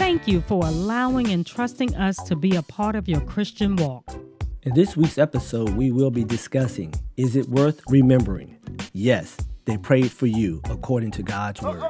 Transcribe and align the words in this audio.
Thank 0.00 0.26
you 0.26 0.40
for 0.40 0.64
allowing 0.64 1.28
and 1.30 1.46
trusting 1.46 1.94
us 1.94 2.16
to 2.22 2.34
be 2.34 2.56
a 2.56 2.62
part 2.62 2.96
of 2.96 3.06
your 3.06 3.20
Christian 3.20 3.76
walk. 3.76 4.10
In 4.62 4.72
this 4.72 4.96
week's 4.96 5.18
episode, 5.18 5.68
we 5.74 5.92
will 5.92 6.10
be 6.10 6.24
discussing 6.24 6.94
Is 7.18 7.36
it 7.36 7.50
worth 7.50 7.82
remembering? 7.86 8.56
Yes, 8.94 9.36
they 9.66 9.76
prayed 9.76 10.10
for 10.10 10.26
you 10.26 10.62
according 10.70 11.10
to 11.12 11.22
God's 11.22 11.60
word. 11.60 11.82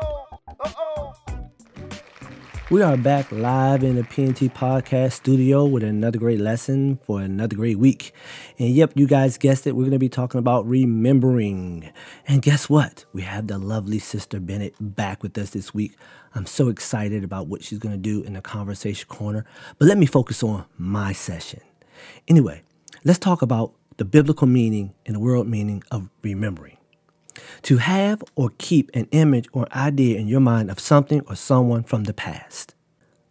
We 2.70 2.82
are 2.82 2.96
back 2.96 3.30
live 3.30 3.84
in 3.84 3.94
the 3.94 4.02
PNT 4.02 4.52
Podcast 4.52 5.12
studio 5.12 5.64
with 5.64 5.84
another 5.84 6.18
great 6.18 6.40
lesson 6.40 6.98
for 7.04 7.20
another 7.20 7.54
great 7.54 7.78
week. 7.78 8.12
And 8.58 8.70
yep, 8.70 8.92
you 8.96 9.06
guys 9.06 9.38
guessed 9.38 9.68
it. 9.68 9.76
We're 9.76 9.82
going 9.82 9.90
to 9.92 9.98
be 10.00 10.08
talking 10.08 10.38
about 10.38 10.66
remembering. 10.66 11.90
And 12.26 12.42
guess 12.42 12.68
what? 12.68 13.04
We 13.12 13.22
have 13.22 13.46
the 13.46 13.58
lovely 13.58 14.00
Sister 14.00 14.40
Bennett 14.40 14.74
back 14.80 15.22
with 15.22 15.38
us 15.38 15.50
this 15.50 15.72
week. 15.72 15.96
I'm 16.34 16.46
so 16.46 16.68
excited 16.68 17.24
about 17.24 17.48
what 17.48 17.64
she's 17.64 17.78
going 17.78 17.94
to 17.94 18.00
do 18.00 18.22
in 18.22 18.34
the 18.34 18.40
conversation 18.40 19.08
corner. 19.08 19.44
But 19.78 19.88
let 19.88 19.98
me 19.98 20.06
focus 20.06 20.42
on 20.42 20.64
my 20.78 21.12
session. 21.12 21.60
Anyway, 22.28 22.62
let's 23.04 23.18
talk 23.18 23.42
about 23.42 23.72
the 23.96 24.04
biblical 24.04 24.46
meaning 24.46 24.94
and 25.06 25.16
the 25.16 25.20
world 25.20 25.48
meaning 25.48 25.82
of 25.90 26.08
remembering. 26.22 26.76
To 27.62 27.78
have 27.78 28.22
or 28.34 28.50
keep 28.58 28.90
an 28.94 29.08
image 29.12 29.46
or 29.52 29.66
idea 29.74 30.18
in 30.18 30.28
your 30.28 30.40
mind 30.40 30.70
of 30.70 30.80
something 30.80 31.22
or 31.28 31.36
someone 31.36 31.82
from 31.82 32.04
the 32.04 32.14
past. 32.14 32.74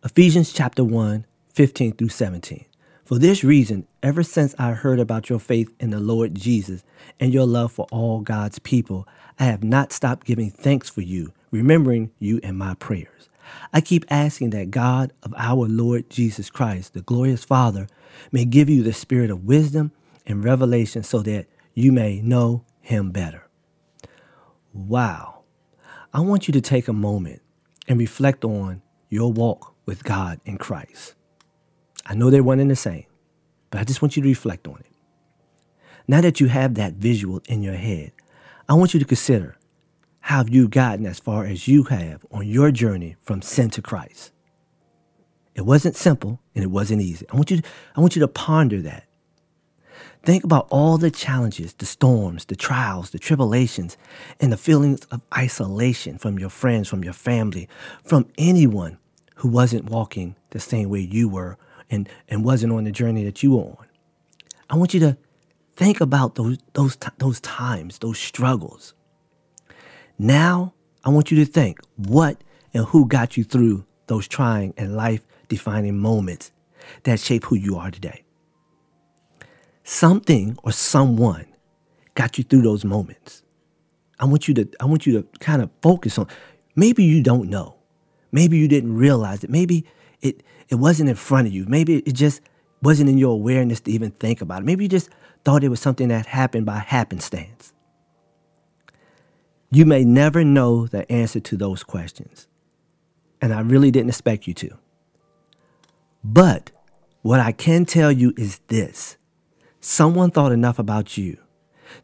Ephesians 0.03 0.53
chapter 0.53 0.83
1, 0.83 1.25
15 1.53 1.93
through 1.93 2.09
17. 2.09 2.65
For 3.09 3.17
this 3.17 3.43
reason, 3.43 3.87
ever 4.03 4.21
since 4.21 4.53
I 4.59 4.73
heard 4.73 4.99
about 4.99 5.31
your 5.31 5.39
faith 5.39 5.73
in 5.79 5.89
the 5.89 5.99
Lord 5.99 6.35
Jesus 6.35 6.83
and 7.19 7.33
your 7.33 7.47
love 7.47 7.71
for 7.71 7.87
all 7.91 8.21
God's 8.21 8.59
people, 8.59 9.07
I 9.39 9.45
have 9.45 9.63
not 9.63 9.91
stopped 9.91 10.27
giving 10.27 10.51
thanks 10.51 10.91
for 10.91 11.01
you, 11.01 11.33
remembering 11.49 12.11
you 12.19 12.39
in 12.43 12.55
my 12.55 12.75
prayers. 12.75 13.29
I 13.73 13.81
keep 13.81 14.05
asking 14.11 14.51
that 14.51 14.69
God 14.69 15.11
of 15.23 15.33
our 15.39 15.67
Lord 15.67 16.11
Jesus 16.11 16.51
Christ, 16.51 16.93
the 16.93 17.01
glorious 17.01 17.43
Father, 17.43 17.87
may 18.31 18.45
give 18.45 18.69
you 18.69 18.83
the 18.83 18.93
spirit 18.93 19.31
of 19.31 19.45
wisdom 19.45 19.91
and 20.27 20.43
revelation 20.43 21.01
so 21.01 21.23
that 21.23 21.47
you 21.73 21.91
may 21.91 22.21
know 22.21 22.63
him 22.79 23.09
better. 23.09 23.47
Wow. 24.71 25.39
I 26.13 26.19
want 26.19 26.47
you 26.47 26.51
to 26.51 26.61
take 26.61 26.87
a 26.87 26.93
moment 26.93 27.41
and 27.87 27.97
reflect 27.97 28.45
on 28.45 28.83
your 29.09 29.33
walk 29.33 29.73
with 29.87 30.03
God 30.03 30.39
in 30.45 30.59
Christ. 30.59 31.15
I 32.09 32.15
know 32.15 32.31
they're 32.31 32.43
one 32.43 32.59
and 32.59 32.71
the 32.71 32.75
same, 32.75 33.05
but 33.69 33.79
I 33.79 33.83
just 33.83 34.01
want 34.01 34.17
you 34.17 34.23
to 34.23 34.29
reflect 34.29 34.67
on 34.67 34.77
it. 34.79 34.91
Now 36.07 36.21
that 36.21 36.39
you 36.39 36.47
have 36.47 36.73
that 36.73 36.93
visual 36.93 37.39
in 37.47 37.61
your 37.61 37.75
head, 37.75 38.11
I 38.67 38.73
want 38.73 38.95
you 38.95 38.99
to 38.99 39.05
consider 39.05 39.57
how 40.21 40.37
have 40.37 40.49
you 40.49 40.67
gotten 40.67 41.05
as 41.05 41.19
far 41.19 41.45
as 41.45 41.67
you 41.67 41.83
have 41.83 42.25
on 42.31 42.47
your 42.47 42.71
journey 42.71 43.15
from 43.21 43.43
sin 43.43 43.69
to 43.71 43.81
Christ. 43.81 44.31
It 45.53 45.61
wasn't 45.61 45.95
simple 45.95 46.39
and 46.55 46.63
it 46.63 46.67
wasn't 46.67 47.01
easy. 47.01 47.27
I 47.31 47.35
want 47.35 47.51
you 47.51 47.57
to, 47.57 47.63
I 47.95 48.01
want 48.01 48.15
you 48.15 48.21
to 48.21 48.27
ponder 48.27 48.81
that. 48.81 49.05
Think 50.23 50.43
about 50.43 50.67
all 50.69 50.97
the 50.97 51.11
challenges, 51.11 51.73
the 51.73 51.85
storms, 51.85 52.45
the 52.45 52.55
trials, 52.55 53.11
the 53.11 53.19
tribulations, 53.19 53.97
and 54.39 54.51
the 54.51 54.57
feelings 54.57 55.01
of 55.11 55.21
isolation 55.35 56.17
from 56.17 56.39
your 56.39 56.49
friends, 56.49 56.87
from 56.87 57.03
your 57.03 57.13
family, 57.13 57.69
from 58.03 58.27
anyone 58.37 58.97
who 59.35 59.47
wasn't 59.47 59.85
walking 59.85 60.35
the 60.49 60.59
same 60.59 60.89
way 60.89 60.99
you 60.99 61.29
were 61.29 61.57
and, 61.89 62.09
and 62.27 62.43
wasn't 62.43 62.73
on 62.73 62.83
the 62.83 62.91
journey 62.91 63.23
that 63.25 63.43
you 63.43 63.55
were 63.55 63.63
on. 63.63 63.85
I 64.69 64.75
want 64.75 64.93
you 64.93 64.99
to 65.01 65.17
think 65.75 66.01
about 66.01 66.35
those, 66.35 66.57
those, 66.73 66.97
those 67.17 67.39
times, 67.39 67.99
those 67.99 68.19
struggles. 68.19 68.93
Now, 70.17 70.73
I 71.03 71.09
want 71.09 71.31
you 71.31 71.43
to 71.43 71.51
think 71.51 71.79
what 71.95 72.43
and 72.73 72.85
who 72.85 73.07
got 73.07 73.37
you 73.37 73.43
through 73.43 73.85
those 74.07 74.27
trying 74.27 74.73
and 74.77 74.95
life 74.95 75.25
defining 75.47 75.97
moments 75.97 76.51
that 77.03 77.19
shape 77.19 77.45
who 77.45 77.55
you 77.55 77.77
are 77.77 77.91
today 77.91 78.23
something 79.89 80.55
or 80.63 80.71
someone 80.71 81.45
got 82.13 82.37
you 82.37 82.43
through 82.43 82.61
those 82.61 82.85
moments. 82.85 83.41
I 84.19 84.25
want 84.25 84.47
you 84.47 84.53
to 84.55 84.69
I 84.79 84.85
want 84.85 85.05
you 85.05 85.13
to 85.13 85.27
kind 85.39 85.61
of 85.61 85.69
focus 85.81 86.17
on 86.17 86.27
maybe 86.75 87.03
you 87.03 87.23
don't 87.23 87.49
know. 87.49 87.75
Maybe 88.31 88.57
you 88.57 88.67
didn't 88.67 88.95
realize 88.95 89.43
it. 89.43 89.49
Maybe 89.49 89.85
it 90.21 90.43
it 90.69 90.75
wasn't 90.75 91.09
in 91.09 91.15
front 91.15 91.47
of 91.47 91.53
you. 91.53 91.65
Maybe 91.67 91.97
it 91.97 92.13
just 92.13 92.41
wasn't 92.81 93.09
in 93.09 93.17
your 93.17 93.33
awareness 93.33 93.79
to 93.81 93.91
even 93.91 94.11
think 94.11 94.41
about 94.41 94.61
it. 94.61 94.65
Maybe 94.65 94.85
you 94.85 94.89
just 94.89 95.09
thought 95.43 95.63
it 95.63 95.69
was 95.69 95.79
something 95.79 96.09
that 96.09 96.25
happened 96.25 96.65
by 96.65 96.79
happenstance. 96.79 97.73
You 99.71 99.85
may 99.85 100.03
never 100.03 100.43
know 100.43 100.87
the 100.87 101.09
answer 101.11 101.39
to 101.39 101.57
those 101.57 101.83
questions. 101.83 102.47
And 103.41 103.53
I 103.53 103.61
really 103.61 103.91
didn't 103.91 104.09
expect 104.09 104.47
you 104.47 104.53
to. 104.55 104.77
But 106.23 106.71
what 107.21 107.39
I 107.39 107.51
can 107.51 107.85
tell 107.85 108.11
you 108.11 108.33
is 108.37 108.59
this 108.67 109.17
someone 109.79 110.31
thought 110.31 110.51
enough 110.51 110.79
about 110.79 111.17
you 111.17 111.37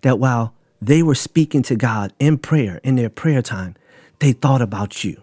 that 0.01 0.19
while 0.19 0.53
they 0.81 1.03
were 1.03 1.15
speaking 1.15 1.61
to 1.63 1.75
God 1.75 2.13
in 2.19 2.37
prayer, 2.37 2.79
in 2.83 2.95
their 2.95 3.09
prayer 3.09 3.41
time, 3.41 3.75
they 4.19 4.31
thought 4.31 4.61
about 4.61 5.03
you. 5.03 5.21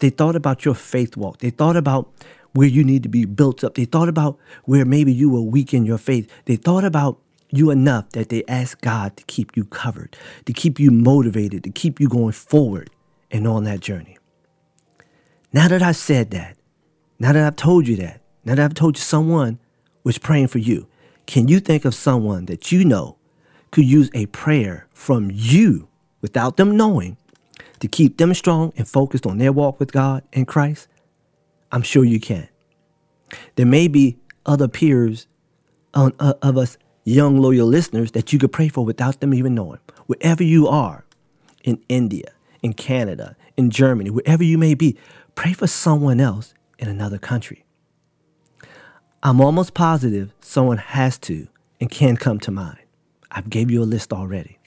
They 0.00 0.10
thought 0.10 0.36
about 0.36 0.64
your 0.64 0.74
faith 0.74 1.16
walk. 1.16 1.38
They 1.38 1.50
thought 1.50 1.76
about 1.76 2.10
where 2.52 2.68
you 2.68 2.82
need 2.82 3.02
to 3.04 3.08
be 3.08 3.24
built 3.24 3.62
up. 3.62 3.74
They 3.74 3.84
thought 3.84 4.08
about 4.08 4.38
where 4.64 4.84
maybe 4.84 5.12
you 5.12 5.30
were 5.30 5.42
weak 5.42 5.72
in 5.72 5.86
your 5.86 5.98
faith. 5.98 6.30
They 6.46 6.56
thought 6.56 6.84
about 6.84 7.18
you 7.50 7.70
enough 7.70 8.10
that 8.10 8.28
they 8.28 8.44
asked 8.48 8.80
God 8.80 9.16
to 9.16 9.24
keep 9.24 9.56
you 9.56 9.64
covered, 9.64 10.16
to 10.46 10.52
keep 10.52 10.78
you 10.80 10.90
motivated, 10.90 11.64
to 11.64 11.70
keep 11.70 12.00
you 12.00 12.08
going 12.08 12.32
forward 12.32 12.90
and 13.30 13.46
on 13.46 13.64
that 13.64 13.80
journey. 13.80 14.18
Now 15.52 15.68
that 15.68 15.82
I've 15.82 15.96
said 15.96 16.30
that, 16.30 16.56
now 17.18 17.32
that 17.32 17.44
I've 17.44 17.56
told 17.56 17.88
you 17.88 17.96
that, 17.96 18.20
now 18.44 18.54
that 18.54 18.64
I've 18.64 18.74
told 18.74 18.96
you 18.96 19.02
someone 19.02 19.58
was 20.04 20.18
praying 20.18 20.48
for 20.48 20.58
you, 20.58 20.86
can 21.26 21.48
you 21.48 21.60
think 21.60 21.84
of 21.84 21.94
someone 21.94 22.46
that 22.46 22.72
you 22.72 22.84
know 22.84 23.16
could 23.70 23.84
use 23.84 24.10
a 24.14 24.26
prayer 24.26 24.86
from 24.92 25.30
you 25.32 25.88
without 26.20 26.56
them 26.56 26.76
knowing 26.76 27.16
to 27.80 27.88
keep 27.88 28.18
them 28.18 28.32
strong 28.34 28.72
and 28.76 28.88
focused 28.88 29.26
on 29.26 29.38
their 29.38 29.52
walk 29.52 29.80
with 29.80 29.92
God 29.92 30.22
and 30.32 30.46
Christ? 30.46 30.88
I'm 31.72 31.82
sure 31.82 32.04
you 32.04 32.20
can. 32.20 32.48
There 33.56 33.66
may 33.66 33.88
be 33.88 34.18
other 34.46 34.68
peers 34.68 35.26
on, 35.94 36.12
uh, 36.18 36.34
of 36.42 36.56
us 36.56 36.78
young, 37.04 37.38
loyal 37.38 37.66
listeners 37.66 38.12
that 38.12 38.32
you 38.32 38.38
could 38.38 38.52
pray 38.52 38.68
for 38.68 38.84
without 38.84 39.20
them 39.20 39.34
even 39.34 39.54
knowing. 39.54 39.80
Wherever 40.06 40.42
you 40.42 40.68
are, 40.68 41.04
in 41.62 41.82
India, 41.88 42.32
in 42.62 42.72
Canada, 42.72 43.36
in 43.56 43.70
Germany, 43.70 44.10
wherever 44.10 44.42
you 44.42 44.58
may 44.58 44.74
be, 44.74 44.96
pray 45.34 45.52
for 45.52 45.66
someone 45.66 46.20
else 46.20 46.54
in 46.78 46.88
another 46.88 47.18
country. 47.18 47.64
I'm 49.22 49.40
almost 49.40 49.74
positive 49.74 50.32
someone 50.40 50.78
has 50.78 51.18
to 51.18 51.48
and 51.80 51.90
can 51.90 52.16
come 52.16 52.40
to 52.40 52.50
mind. 52.50 52.78
I've 53.30 53.50
gave 53.50 53.70
you 53.70 53.82
a 53.82 53.84
list 53.84 54.12
already. 54.12 54.58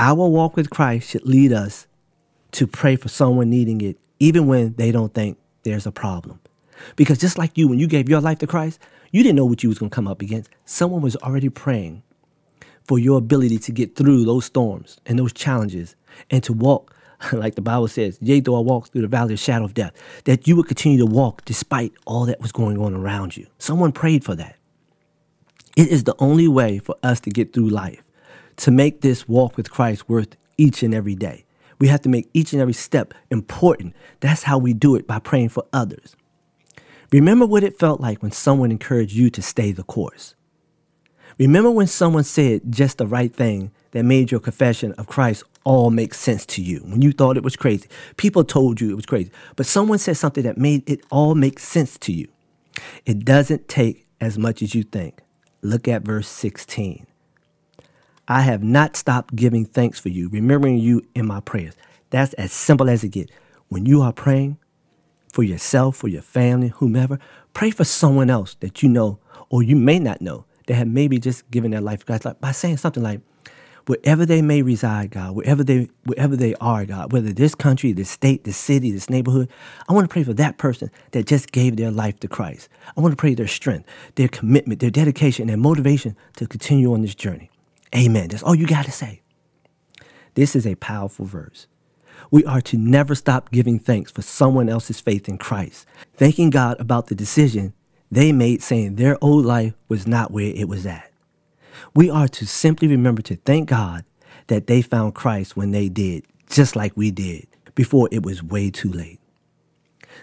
Our 0.00 0.14
walk 0.14 0.56
with 0.56 0.70
Christ 0.70 1.10
should 1.10 1.26
lead 1.26 1.52
us 1.52 1.86
to 2.52 2.66
pray 2.66 2.96
for 2.96 3.10
someone 3.10 3.50
needing 3.50 3.82
it, 3.82 3.98
even 4.18 4.46
when 4.46 4.72
they 4.76 4.92
don't 4.92 5.12
think 5.12 5.36
there's 5.62 5.84
a 5.84 5.92
problem. 5.92 6.40
Because 6.96 7.18
just 7.18 7.36
like 7.36 7.58
you, 7.58 7.68
when 7.68 7.78
you 7.78 7.86
gave 7.86 8.08
your 8.08 8.22
life 8.22 8.38
to 8.38 8.46
Christ, 8.46 8.80
you 9.10 9.22
didn't 9.22 9.36
know 9.36 9.44
what 9.44 9.62
you 9.62 9.68
was 9.68 9.78
going 9.78 9.90
to 9.90 9.94
come 9.94 10.08
up 10.08 10.22
against. 10.22 10.48
Someone 10.64 11.02
was 11.02 11.16
already 11.16 11.50
praying 11.50 12.02
for 12.84 12.98
your 12.98 13.18
ability 13.18 13.58
to 13.58 13.72
get 13.72 13.94
through 13.94 14.24
those 14.24 14.46
storms 14.46 14.98
and 15.04 15.18
those 15.18 15.34
challenges 15.34 15.96
and 16.30 16.42
to 16.44 16.54
walk 16.54 16.96
like 17.32 17.54
the 17.54 17.60
Bible 17.60 17.86
says, 17.86 18.18
yea, 18.22 18.40
though 18.40 18.56
I 18.56 18.60
walk 18.60 18.88
through 18.88 19.02
the 19.02 19.06
valley 19.06 19.34
of 19.34 19.40
shadow 19.40 19.66
of 19.66 19.74
death, 19.74 19.92
that 20.24 20.48
you 20.48 20.56
would 20.56 20.66
continue 20.66 20.96
to 20.96 21.04
walk 21.04 21.44
despite 21.44 21.92
all 22.06 22.24
that 22.24 22.40
was 22.40 22.52
going 22.52 22.78
on 22.78 22.94
around 22.94 23.36
you. 23.36 23.46
Someone 23.58 23.92
prayed 23.92 24.24
for 24.24 24.34
that. 24.34 24.56
It 25.76 25.88
is 25.88 26.04
the 26.04 26.14
only 26.18 26.48
way 26.48 26.78
for 26.78 26.96
us 27.02 27.20
to 27.20 27.30
get 27.30 27.52
through 27.52 27.68
life, 27.68 28.02
to 28.60 28.70
make 28.70 29.00
this 29.00 29.28
walk 29.28 29.56
with 29.56 29.70
Christ 29.70 30.08
worth 30.08 30.36
each 30.58 30.82
and 30.82 30.94
every 30.94 31.14
day. 31.14 31.44
We 31.78 31.88
have 31.88 32.02
to 32.02 32.10
make 32.10 32.28
each 32.34 32.52
and 32.52 32.60
every 32.60 32.74
step 32.74 33.14
important. 33.30 33.94
That's 34.20 34.42
how 34.42 34.58
we 34.58 34.74
do 34.74 34.96
it 34.96 35.06
by 35.06 35.18
praying 35.18 35.48
for 35.48 35.64
others. 35.72 36.14
Remember 37.10 37.46
what 37.46 37.64
it 37.64 37.78
felt 37.78 38.00
like 38.00 38.22
when 38.22 38.32
someone 38.32 38.70
encouraged 38.70 39.14
you 39.14 39.30
to 39.30 39.42
stay 39.42 39.72
the 39.72 39.82
course. 39.82 40.34
Remember 41.38 41.70
when 41.70 41.86
someone 41.86 42.22
said 42.22 42.60
just 42.70 42.98
the 42.98 43.06
right 43.06 43.34
thing 43.34 43.70
that 43.92 44.04
made 44.04 44.30
your 44.30 44.40
confession 44.40 44.92
of 44.92 45.06
Christ 45.06 45.42
all 45.64 45.90
make 45.90 46.12
sense 46.12 46.44
to 46.46 46.62
you 46.62 46.80
when 46.80 47.00
you 47.00 47.12
thought 47.12 47.38
it 47.38 47.42
was 47.42 47.56
crazy. 47.56 47.88
People 48.18 48.44
told 48.44 48.80
you 48.80 48.90
it 48.90 48.96
was 48.96 49.06
crazy, 49.06 49.30
but 49.56 49.64
someone 49.64 49.98
said 49.98 50.18
something 50.18 50.44
that 50.44 50.58
made 50.58 50.88
it 50.88 51.00
all 51.10 51.34
make 51.34 51.58
sense 51.58 51.96
to 51.98 52.12
you. 52.12 52.28
It 53.06 53.24
doesn't 53.24 53.68
take 53.68 54.06
as 54.20 54.38
much 54.38 54.60
as 54.60 54.74
you 54.74 54.82
think. 54.82 55.22
Look 55.62 55.88
at 55.88 56.02
verse 56.02 56.28
16. 56.28 57.06
I 58.30 58.42
have 58.42 58.62
not 58.62 58.94
stopped 58.94 59.34
giving 59.34 59.64
thanks 59.64 59.98
for 59.98 60.08
you, 60.08 60.28
remembering 60.28 60.78
you 60.78 61.02
in 61.16 61.26
my 61.26 61.40
prayers. 61.40 61.74
That's 62.10 62.32
as 62.34 62.52
simple 62.52 62.88
as 62.88 63.02
it 63.02 63.08
gets. 63.08 63.32
When 63.70 63.86
you 63.86 64.02
are 64.02 64.12
praying 64.12 64.56
for 65.32 65.42
yourself, 65.42 65.96
for 65.96 66.06
your 66.06 66.22
family, 66.22 66.68
whomever, 66.68 67.18
pray 67.54 67.72
for 67.72 67.82
someone 67.82 68.30
else 68.30 68.54
that 68.60 68.84
you 68.84 68.88
know 68.88 69.18
or 69.48 69.64
you 69.64 69.74
may 69.74 69.98
not 69.98 70.22
know 70.22 70.44
that 70.68 70.74
have 70.74 70.86
maybe 70.86 71.18
just 71.18 71.50
given 71.50 71.72
their 71.72 71.80
life 71.80 72.04
to 72.04 72.20
like, 72.24 72.40
by 72.40 72.52
saying 72.52 72.76
something 72.76 73.02
like, 73.02 73.20
wherever 73.86 74.24
they 74.24 74.42
may 74.42 74.62
reside, 74.62 75.10
God, 75.10 75.34
wherever 75.34 75.64
they 75.64 75.88
wherever 76.04 76.36
they 76.36 76.54
are, 76.60 76.84
God, 76.84 77.12
whether 77.12 77.32
this 77.32 77.56
country, 77.56 77.90
this 77.90 78.10
state, 78.10 78.44
this 78.44 78.56
city, 78.56 78.92
this 78.92 79.10
neighborhood, 79.10 79.48
I 79.88 79.92
want 79.92 80.08
to 80.08 80.12
pray 80.12 80.22
for 80.22 80.34
that 80.34 80.56
person 80.56 80.92
that 81.10 81.26
just 81.26 81.50
gave 81.50 81.76
their 81.76 81.90
life 81.90 82.20
to 82.20 82.28
Christ. 82.28 82.68
I 82.96 83.00
want 83.00 83.10
to 83.10 83.16
pray 83.16 83.34
their 83.34 83.48
strength, 83.48 83.88
their 84.14 84.28
commitment, 84.28 84.78
their 84.78 84.90
dedication, 84.90 85.48
their 85.48 85.56
motivation 85.56 86.14
to 86.36 86.46
continue 86.46 86.92
on 86.94 87.02
this 87.02 87.16
journey. 87.16 87.50
Amen. 87.94 88.28
That's 88.28 88.42
all 88.42 88.54
you 88.54 88.66
got 88.66 88.84
to 88.84 88.92
say. 88.92 89.22
This 90.34 90.54
is 90.54 90.66
a 90.66 90.76
powerful 90.76 91.24
verse. 91.24 91.66
We 92.30 92.44
are 92.44 92.60
to 92.62 92.78
never 92.78 93.14
stop 93.14 93.50
giving 93.50 93.78
thanks 93.78 94.12
for 94.12 94.22
someone 94.22 94.68
else's 94.68 95.00
faith 95.00 95.28
in 95.28 95.38
Christ, 95.38 95.86
thanking 96.14 96.50
God 96.50 96.78
about 96.80 97.08
the 97.08 97.14
decision 97.14 97.72
they 98.10 98.32
made 98.32 98.62
saying 98.62 98.96
their 98.96 99.16
old 99.22 99.44
life 99.44 99.74
was 99.88 100.06
not 100.06 100.30
where 100.30 100.52
it 100.54 100.68
was 100.68 100.86
at. 100.86 101.10
We 101.94 102.10
are 102.10 102.28
to 102.28 102.46
simply 102.46 102.88
remember 102.88 103.22
to 103.22 103.36
thank 103.36 103.68
God 103.68 104.04
that 104.48 104.66
they 104.66 104.82
found 104.82 105.14
Christ 105.14 105.56
when 105.56 105.70
they 105.70 105.88
did, 105.88 106.24
just 106.48 106.76
like 106.76 106.96
we 106.96 107.10
did, 107.10 107.46
before 107.74 108.08
it 108.10 108.24
was 108.24 108.42
way 108.42 108.70
too 108.70 108.90
late. 108.90 109.20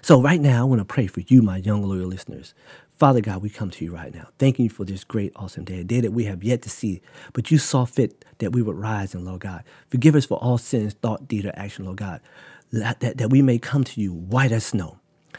So, 0.02 0.22
right 0.22 0.40
now, 0.40 0.62
I 0.62 0.66
want 0.66 0.80
to 0.80 0.86
pray 0.86 1.08
for 1.08 1.22
you, 1.22 1.42
my 1.42 1.58
young, 1.58 1.82
loyal 1.82 2.08
listeners. 2.08 2.54
Father 2.98 3.22
God, 3.22 3.44
we 3.44 3.50
come 3.52 3.70
to 3.70 3.86
you 3.86 3.94
right 3.94 4.12
now, 4.14 4.28
thanking 4.40 4.66
you 4.66 4.72
for 4.72 4.84
this 4.84 5.04
great, 5.04 5.32
awesome 5.36 5.64
day, 5.64 5.82
a 5.82 5.84
day 5.84 6.02
that 6.02 6.14
we 6.14 6.24
have 6.24 6.44
yet 6.44 6.64
to 6.64 6.70
see, 6.70 7.00
but 7.32 7.52
you 7.52 7.60
saw 7.60 7.86
fit 7.86 8.26
that 8.40 8.54
we 8.54 8.64
would 8.64 8.76
rise 8.76 9.14
in, 9.14 9.24
Lord 9.24 9.42
God. 9.42 9.64
Forgive 9.90 10.16
us 10.16 10.26
for 10.26 10.40
all 10.40 10.58
sins, 10.58 10.94
thought, 10.94 11.28
deed, 11.28 11.46
or 11.46 11.52
action, 11.56 11.86
Lord 11.86 11.98
God, 11.98 12.22
that, 12.72 13.00
that, 13.02 13.20
that 13.20 13.30
we 13.30 13.44
may 13.44 13.60
come 13.60 13.84
to 13.84 14.02
you 14.02 14.14
white 14.14 14.52
as 14.52 14.66
snow. 14.66 14.98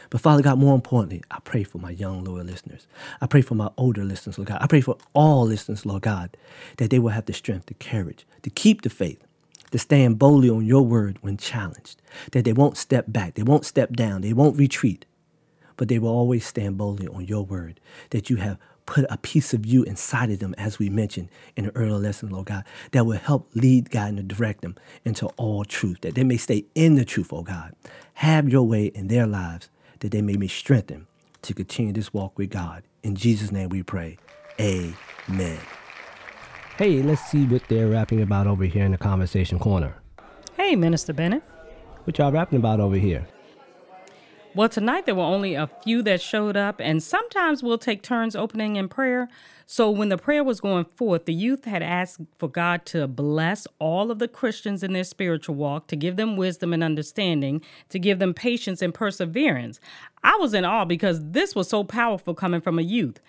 But 0.09 0.21
Father 0.21 0.41
God, 0.41 0.57
more 0.57 0.73
importantly, 0.73 1.21
I 1.31 1.39
pray 1.43 1.65
for 1.65 1.79
my 1.79 1.89
young, 1.89 2.23
loyal 2.23 2.45
listeners. 2.45 2.87
I 3.19 3.27
pray 3.27 3.41
for 3.41 3.55
my 3.55 3.69
older 3.75 4.05
listeners, 4.05 4.37
Lord 4.37 4.47
God. 4.47 4.59
I 4.61 4.67
pray 4.67 4.79
for 4.79 4.97
all 5.13 5.45
listeners, 5.45 5.85
Lord 5.85 6.03
God, 6.03 6.37
that 6.77 6.91
they 6.91 6.99
will 6.99 7.09
have 7.09 7.25
the 7.25 7.33
strength, 7.33 7.65
the 7.65 7.73
courage 7.73 8.25
to 8.43 8.49
keep 8.49 8.83
the 8.83 8.89
faith, 8.89 9.21
to 9.71 9.77
stand 9.77 10.17
boldly 10.17 10.49
on 10.49 10.65
your 10.65 10.85
word 10.85 11.17
when 11.19 11.35
challenged, 11.35 12.01
that 12.31 12.45
they 12.45 12.53
won't 12.53 12.77
step 12.77 13.05
back, 13.09 13.33
they 13.33 13.43
won't 13.43 13.65
step 13.65 13.91
down, 13.91 14.21
they 14.21 14.33
won't 14.33 14.57
retreat, 14.57 15.05
but 15.79 15.87
they 15.87 15.97
will 15.97 16.09
always 16.09 16.45
stand 16.45 16.77
boldly 16.77 17.07
on 17.07 17.25
your 17.25 17.45
word, 17.45 17.79
that 18.09 18.29
you 18.29 18.35
have 18.35 18.57
put 18.85 19.05
a 19.09 19.17
piece 19.17 19.53
of 19.53 19.65
you 19.65 19.83
inside 19.83 20.29
of 20.29 20.39
them, 20.39 20.53
as 20.57 20.77
we 20.77 20.89
mentioned 20.89 21.29
in 21.55 21.63
the 21.63 21.71
earlier 21.73 21.97
lesson, 21.97 22.27
Lord 22.27 22.47
God, 22.47 22.65
that 22.91 23.05
will 23.05 23.17
help 23.17 23.49
lead, 23.55 23.89
God 23.89 24.15
and 24.15 24.27
direct 24.27 24.61
them 24.61 24.75
into 25.05 25.27
all 25.37 25.63
truth, 25.63 26.01
that 26.01 26.15
they 26.15 26.25
may 26.25 26.35
stay 26.35 26.65
in 26.75 26.95
the 26.95 27.05
truth, 27.05 27.31
oh 27.31 27.43
God. 27.43 27.73
Have 28.15 28.49
your 28.49 28.63
way 28.63 28.87
in 28.87 29.07
their 29.07 29.25
lives 29.25 29.69
that 30.01 30.11
they 30.11 30.21
may 30.21 30.35
be 30.35 30.49
strengthened 30.49 31.05
to 31.43 31.53
continue 31.53 31.93
this 31.93 32.13
walk 32.13 32.37
with 32.37 32.49
God. 32.49 32.83
In 33.01 33.15
Jesus' 33.15 33.49
name 33.49 33.69
we 33.69 33.81
pray. 33.81 34.17
Amen. 34.59 35.59
Hey, 36.77 37.01
let's 37.01 37.23
see 37.31 37.45
what 37.45 37.63
they're 37.69 37.87
rapping 37.87 38.21
about 38.21 38.47
over 38.47 38.65
here 38.65 38.83
in 38.83 38.91
the 38.91 38.97
conversation 38.97 39.59
corner. 39.59 39.95
Hey, 40.57 40.75
Minister 40.75 41.13
Bennett. 41.13 41.43
What 42.03 42.17
y'all 42.17 42.33
rapping 42.33 42.59
about 42.59 42.81
over 42.81 42.97
here? 42.97 43.25
Well, 44.55 44.67
tonight 44.67 45.05
there 45.05 45.13
were 45.13 45.21
only 45.21 45.53
a 45.53 45.69
few 45.83 46.01
that 46.03 46.21
showed 46.21 46.57
up, 46.57 46.77
and 46.79 47.03
sometimes 47.03 47.61
we'll 47.61 47.77
take 47.77 48.01
turns 48.01 48.35
opening 48.35 48.77
in 48.77 48.89
prayer. 48.89 49.29
So, 49.67 49.91
when 49.91 50.09
the 50.09 50.17
prayer 50.17 50.43
was 50.43 50.59
going 50.59 50.85
forth, 50.85 51.25
the 51.25 51.35
youth 51.35 51.65
had 51.65 51.83
asked 51.83 52.19
for 52.39 52.49
God 52.49 52.83
to 52.87 53.07
bless 53.07 53.67
all 53.77 54.09
of 54.09 54.17
the 54.17 54.27
Christians 54.27 54.81
in 54.81 54.93
their 54.93 55.03
spiritual 55.03 55.53
walk, 55.53 55.85
to 55.87 55.95
give 55.95 56.15
them 56.15 56.35
wisdom 56.35 56.73
and 56.73 56.83
understanding, 56.83 57.61
to 57.89 57.99
give 57.99 58.17
them 58.17 58.33
patience 58.33 58.81
and 58.81 58.91
perseverance. 58.91 59.79
I 60.23 60.35
was 60.37 60.55
in 60.55 60.65
awe 60.65 60.85
because 60.85 61.19
this 61.23 61.53
was 61.53 61.69
so 61.69 61.83
powerful 61.83 62.33
coming 62.33 62.59
from 62.59 62.79
a 62.79 62.83
youth. 62.83 63.19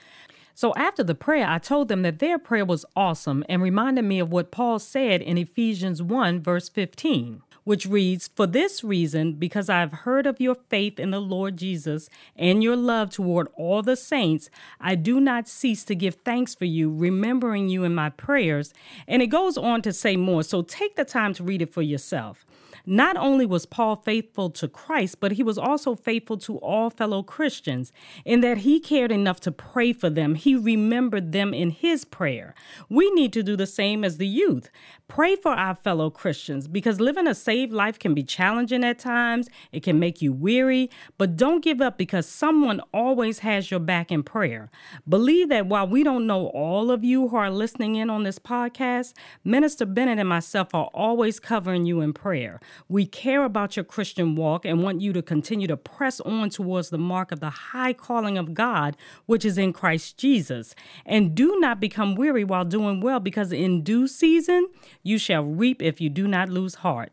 So, 0.54 0.72
after 0.74 1.04
the 1.04 1.14
prayer, 1.14 1.46
I 1.46 1.58
told 1.58 1.88
them 1.88 2.00
that 2.00 2.20
their 2.20 2.38
prayer 2.38 2.64
was 2.64 2.86
awesome 2.96 3.44
and 3.46 3.60
reminded 3.60 4.06
me 4.06 4.20
of 4.20 4.32
what 4.32 4.50
Paul 4.50 4.78
said 4.78 5.20
in 5.20 5.36
Ephesians 5.36 6.02
1, 6.02 6.40
verse 6.40 6.70
15 6.70 7.42
which 7.64 7.86
reads, 7.86 8.28
For 8.28 8.46
this 8.46 8.82
reason, 8.82 9.34
because 9.34 9.68
I 9.68 9.80
have 9.80 9.92
heard 9.92 10.26
of 10.26 10.40
your 10.40 10.56
faith 10.68 10.98
in 10.98 11.10
the 11.10 11.20
Lord 11.20 11.56
Jesus 11.56 12.08
and 12.36 12.62
your 12.62 12.76
love 12.76 13.10
toward 13.10 13.48
all 13.54 13.82
the 13.82 13.96
saints, 13.96 14.50
I 14.80 14.94
do 14.94 15.20
not 15.20 15.48
cease 15.48 15.84
to 15.84 15.94
give 15.94 16.16
thanks 16.16 16.54
for 16.54 16.64
you, 16.64 16.94
remembering 16.94 17.68
you 17.68 17.84
in 17.84 17.94
my 17.94 18.10
prayers. 18.10 18.72
And 19.06 19.22
it 19.22 19.28
goes 19.28 19.56
on 19.56 19.82
to 19.82 19.92
say 19.92 20.16
more, 20.16 20.42
so 20.42 20.62
take 20.62 20.96
the 20.96 21.04
time 21.04 21.34
to 21.34 21.44
read 21.44 21.62
it 21.62 21.72
for 21.72 21.82
yourself. 21.82 22.44
Not 22.86 23.16
only 23.16 23.46
was 23.46 23.66
Paul 23.66 23.96
faithful 23.96 24.50
to 24.50 24.68
Christ, 24.68 25.20
but 25.20 25.32
he 25.32 25.42
was 25.42 25.58
also 25.58 25.94
faithful 25.94 26.38
to 26.38 26.58
all 26.58 26.90
fellow 26.90 27.22
Christians 27.22 27.92
in 28.24 28.40
that 28.40 28.58
he 28.58 28.80
cared 28.80 29.12
enough 29.12 29.40
to 29.40 29.52
pray 29.52 29.92
for 29.92 30.10
them. 30.10 30.34
He 30.34 30.56
remembered 30.56 31.32
them 31.32 31.52
in 31.54 31.70
his 31.70 32.04
prayer. 32.04 32.54
We 32.88 33.10
need 33.12 33.32
to 33.34 33.42
do 33.42 33.56
the 33.56 33.66
same 33.66 34.04
as 34.04 34.16
the 34.16 34.26
youth. 34.26 34.70
Pray 35.08 35.34
for 35.36 35.52
our 35.52 35.74
fellow 35.74 36.08
Christians 36.08 36.68
because 36.68 37.00
living 37.00 37.26
a 37.26 37.34
saved 37.34 37.72
life 37.72 37.98
can 37.98 38.14
be 38.14 38.22
challenging 38.22 38.84
at 38.84 38.98
times. 38.98 39.48
It 39.72 39.82
can 39.82 39.98
make 39.98 40.22
you 40.22 40.32
weary, 40.32 40.90
but 41.18 41.36
don't 41.36 41.64
give 41.64 41.80
up 41.80 41.98
because 41.98 42.26
someone 42.26 42.80
always 42.94 43.40
has 43.40 43.70
your 43.70 43.80
back 43.80 44.12
in 44.12 44.22
prayer. 44.22 44.70
Believe 45.08 45.48
that 45.48 45.66
while 45.66 45.86
we 45.86 46.04
don't 46.04 46.26
know 46.26 46.46
all 46.48 46.90
of 46.90 47.02
you 47.02 47.28
who 47.28 47.36
are 47.36 47.50
listening 47.50 47.96
in 47.96 48.08
on 48.08 48.22
this 48.22 48.38
podcast, 48.38 49.12
Minister 49.44 49.84
Bennett 49.84 50.18
and 50.18 50.28
myself 50.28 50.74
are 50.74 50.90
always 50.94 51.40
covering 51.40 51.84
you 51.84 52.00
in 52.00 52.12
prayer. 52.12 52.60
We 52.88 53.06
care 53.06 53.44
about 53.44 53.76
your 53.76 53.84
Christian 53.84 54.36
walk 54.36 54.64
and 54.64 54.82
want 54.82 55.00
you 55.00 55.12
to 55.12 55.22
continue 55.22 55.66
to 55.66 55.76
press 55.76 56.20
on 56.20 56.50
towards 56.50 56.90
the 56.90 56.98
mark 56.98 57.32
of 57.32 57.40
the 57.40 57.50
high 57.50 57.92
calling 57.92 58.38
of 58.38 58.54
God, 58.54 58.96
which 59.26 59.44
is 59.44 59.58
in 59.58 59.72
Christ 59.72 60.16
Jesus. 60.16 60.74
And 61.04 61.34
do 61.34 61.58
not 61.60 61.80
become 61.80 62.14
weary 62.14 62.44
while 62.44 62.64
doing 62.64 63.00
well 63.00 63.20
because 63.20 63.52
in 63.52 63.82
due 63.82 64.06
season, 64.06 64.68
you 65.02 65.18
shall 65.18 65.44
reap 65.44 65.82
if 65.82 66.00
you 66.00 66.10
do 66.10 66.26
not 66.26 66.48
lose 66.48 66.76
heart. 66.76 67.12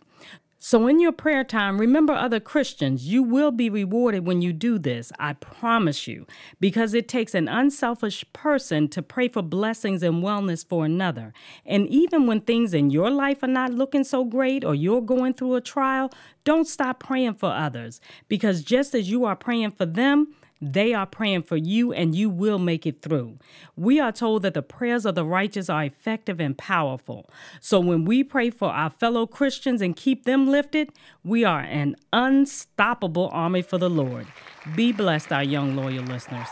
So, 0.70 0.86
in 0.88 1.00
your 1.00 1.14
prayer 1.14 1.46
time, 1.46 1.78
remember 1.78 2.12
other 2.12 2.42
Christians. 2.42 3.08
You 3.08 3.24
will 3.24 3.52
be 3.52 3.70
rewarded 3.70 4.28
when 4.28 4.42
you 4.42 4.52
do 4.52 4.78
this, 4.78 5.14
I 5.18 5.32
promise 5.32 6.08
you, 6.08 6.28
because 6.60 6.94
it 6.94 7.08
takes 7.08 7.34
an 7.34 7.48
unselfish 7.48 8.26
person 8.34 8.90
to 8.90 9.02
pray 9.02 9.30
for 9.30 9.42
blessings 9.42 10.04
and 10.04 10.22
wellness 10.22 10.68
for 10.68 10.84
another. 10.84 11.32
And 11.66 11.88
even 11.88 12.28
when 12.28 12.42
things 12.42 12.74
in 12.74 12.90
your 12.90 13.10
life 13.10 13.44
are 13.44 13.48
not 13.48 13.72
looking 13.72 14.04
so 14.04 14.26
great 14.26 14.66
or 14.66 14.76
you're 14.76 15.00
going 15.00 15.36
through 15.36 15.56
a 15.56 15.62
trial, 15.62 16.12
don't 16.44 16.68
stop 16.68 17.00
praying 17.00 17.36
for 17.36 17.50
others, 17.50 18.02
because 18.28 18.62
just 18.62 18.94
as 18.94 19.10
you 19.10 19.24
are 19.24 19.38
praying 19.38 19.72
for 19.72 19.86
them, 19.86 20.36
they 20.62 20.94
are 20.94 21.06
praying 21.06 21.44
for 21.44 21.58
you 21.58 21.94
and 21.94 22.16
you 22.16 22.30
will 22.30 22.60
make 22.60 22.86
it 22.86 23.02
through. 23.02 23.38
We 23.76 24.00
are 24.00 24.12
told 24.12 24.42
that 24.42 24.54
the 24.54 24.62
prayers 24.62 25.06
of 25.06 25.16
the 25.16 25.26
righteous 25.26 25.70
are 25.70 25.84
effective 25.84 26.40
and 26.40 26.58
powerful. 26.58 27.30
So 27.62 27.80
when 27.80 28.06
we 28.06 28.24
pray 28.24 28.50
for 28.50 28.70
our 28.70 28.90
fellow 28.90 29.28
Christians 29.28 29.82
and 29.82 29.96
keep 29.96 30.24
them 30.24 30.48
lifted, 30.48 30.92
we 31.24 31.44
are 31.44 31.62
an 31.62 31.96
unstoppable 32.12 33.30
army 33.32 33.62
for 33.62 33.78
the 33.78 33.90
Lord. 33.90 34.28
Be 34.76 34.92
blessed, 34.92 35.32
our 35.32 35.44
young 35.44 35.76
loyal 35.76 36.04
listeners. 36.04 36.48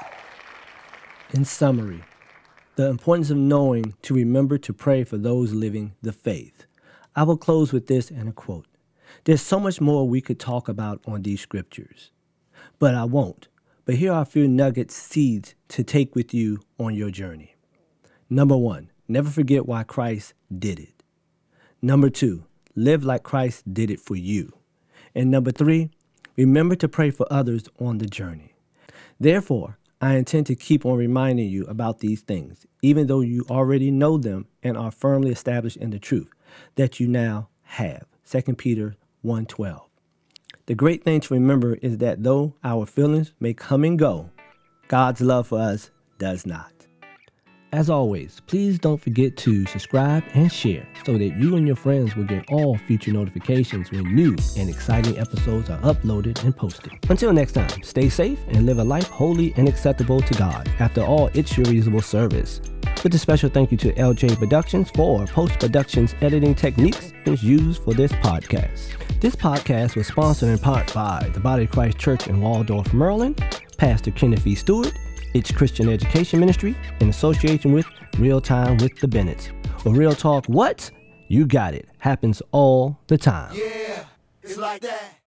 In 1.33 1.43
summary, 1.43 2.03
the 2.75 2.89
importance 2.89 3.31
of 3.31 3.37
knowing 3.37 3.95
to 4.03 4.13
remember 4.13 4.57
to 4.59 4.73
pray 4.73 5.03
for 5.03 5.17
those 5.17 5.53
living 5.53 5.95
the 6.01 6.13
faith. 6.13 6.65
I 7.15 7.23
will 7.23 7.37
close 7.37 7.73
with 7.73 7.87
this 7.87 8.11
and 8.11 8.29
a 8.29 8.33
quote. 8.33 8.67
There's 9.23 9.41
so 9.41 9.59
much 9.59 9.81
more 9.81 10.07
we 10.07 10.21
could 10.21 10.39
talk 10.39 10.67
about 10.67 11.01
on 11.07 11.23
these 11.23 11.41
scriptures, 11.41 12.11
but 12.77 12.93
I 12.93 13.05
won't 13.05 13.47
but 13.85 13.95
here 13.95 14.11
are 14.11 14.23
a 14.23 14.25
few 14.25 14.47
nuggets, 14.47 14.95
seeds 14.95 15.55
to 15.69 15.83
take 15.83 16.15
with 16.15 16.33
you 16.33 16.59
on 16.79 16.95
your 16.95 17.11
journey. 17.11 17.55
Number 18.29 18.57
one, 18.57 18.89
never 19.07 19.29
forget 19.29 19.67
why 19.67 19.83
Christ 19.83 20.33
did 20.57 20.79
it. 20.79 21.03
Number 21.81 22.09
two, 22.09 22.45
live 22.75 23.03
like 23.03 23.23
Christ 23.23 23.71
did 23.71 23.91
it 23.91 23.99
for 23.99 24.15
you. 24.15 24.51
And 25.13 25.29
number 25.29 25.51
three, 25.51 25.91
remember 26.35 26.75
to 26.75 26.87
pray 26.87 27.11
for 27.11 27.27
others 27.29 27.69
on 27.79 27.99
the 27.99 28.07
journey. 28.07 28.55
Therefore, 29.19 29.77
I 30.01 30.15
intend 30.15 30.47
to 30.47 30.55
keep 30.55 30.85
on 30.85 30.97
reminding 30.97 31.49
you 31.49 31.65
about 31.65 31.99
these 31.99 32.21
things, 32.21 32.65
even 32.81 33.07
though 33.07 33.21
you 33.21 33.45
already 33.49 33.91
know 33.91 34.17
them 34.17 34.47
and 34.61 34.75
are 34.75 34.91
firmly 34.91 35.31
established 35.31 35.77
in 35.77 35.91
the 35.91 35.99
truth 35.99 36.29
that 36.75 36.99
you 36.99 37.07
now 37.07 37.49
have. 37.63 38.05
2 38.25 38.55
Peter 38.55 38.95
1:12. 39.23 39.81
The 40.67 40.73
great 40.73 41.03
thing 41.03 41.19
to 41.19 41.33
remember 41.35 41.75
is 41.75 41.99
that 41.99 42.23
though 42.23 42.55
our 42.63 42.87
feelings 42.87 43.33
may 43.39 43.53
come 43.53 43.83
and 43.83 43.99
go, 43.99 44.31
God's 44.87 45.21
love 45.21 45.47
for 45.47 45.59
us 45.59 45.91
does 46.17 46.47
not. 46.47 46.71
As 47.71 47.87
always, 47.87 48.41
please 48.47 48.79
don't 48.79 48.99
forget 48.99 49.37
to 49.37 49.67
subscribe 49.67 50.23
and 50.33 50.51
share 50.51 50.87
so 51.05 51.19
that 51.19 51.35
you 51.37 51.55
and 51.55 51.67
your 51.67 51.75
friends 51.75 52.15
will 52.15 52.23
get 52.23 52.49
all 52.49 52.77
future 52.77 53.11
notifications 53.11 53.91
when 53.91 54.15
new 54.15 54.35
and 54.57 54.67
exciting 54.67 55.19
episodes 55.19 55.69
are 55.69 55.79
uploaded 55.81 56.43
and 56.43 56.57
posted. 56.57 56.93
Until 57.09 57.31
next 57.31 57.51
time, 57.51 57.83
stay 57.83 58.09
safe 58.09 58.39
and 58.47 58.65
live 58.65 58.79
a 58.79 58.83
life 58.83 59.09
holy 59.09 59.53
and 59.57 59.67
acceptable 59.67 60.21
to 60.21 60.33
God. 60.33 60.67
After 60.79 61.03
all, 61.03 61.29
it's 61.35 61.55
your 61.55 61.67
reasonable 61.67 62.01
service. 62.01 62.59
With 63.03 63.13
a 63.13 63.19
special 63.19 63.51
thank 63.51 63.71
you 63.71 63.77
to 63.77 63.93
LJ 63.93 64.39
Productions 64.39 64.89
for 64.95 65.27
post 65.27 65.59
productions 65.59 66.15
editing 66.21 66.55
techniques 66.55 67.13
used 67.43 67.83
for 67.83 67.93
this 67.93 68.11
podcast. 68.13 69.14
This 69.25 69.35
podcast 69.35 69.95
was 69.95 70.05
sponsored 70.05 70.49
in 70.49 70.59
part 70.59 70.93
by 70.93 71.31
the 71.33 71.39
Body 71.39 71.63
of 71.63 71.71
Christ 71.71 71.97
Church 71.97 72.27
in 72.27 72.39
Waldorf, 72.39 72.93
Maryland, 72.93 73.43
Pastor 73.75 74.11
Kenneth 74.11 74.45
E. 74.45 74.53
Stewart, 74.53 74.93
its 75.33 75.49
Christian 75.49 75.89
Education 75.89 76.39
Ministry, 76.39 76.77
in 76.99 77.09
association 77.09 77.73
with 77.73 77.87
Real 78.19 78.39
Time 78.39 78.77
with 78.77 78.99
the 78.99 79.07
Bennetts. 79.07 79.49
Or 79.83 79.95
Real 79.95 80.13
Talk 80.13 80.45
What? 80.45 80.91
You 81.27 81.47
got 81.47 81.73
it. 81.73 81.89
Happens 81.97 82.43
all 82.51 82.99
the 83.07 83.17
time. 83.17 83.55
Yeah, 83.55 84.05
it's 84.43 84.57
like 84.57 84.81
that. 84.81 85.14